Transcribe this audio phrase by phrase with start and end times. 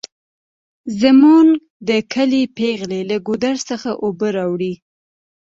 [1.01, 1.47] زمونږ
[1.87, 4.73] د کلي پیغلې له ګودر څخه اوبه راوړي